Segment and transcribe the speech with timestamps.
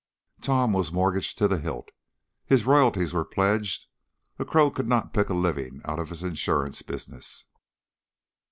[0.41, 1.89] Tom was mortgaged to the hilt,
[2.47, 3.85] his royalties were pledged;
[4.39, 7.45] a crow could not pick a living out of his insurance business.